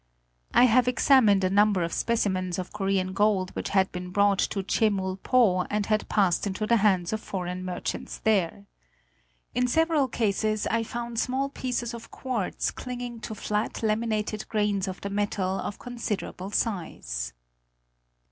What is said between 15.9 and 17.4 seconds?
siderable size.